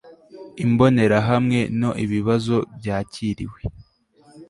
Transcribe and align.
imbonerahamwe 0.63 1.59
no 1.79 1.91
ibibazo 2.03 2.55
byakiriwe 2.77 3.59